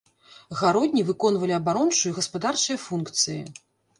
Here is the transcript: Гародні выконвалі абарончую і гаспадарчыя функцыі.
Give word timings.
Гародні 0.61 1.03
выконвалі 1.09 1.53
абарончую 1.59 2.09
і 2.13 2.13
гаспадарчыя 2.17 2.77
функцыі. 2.87 3.37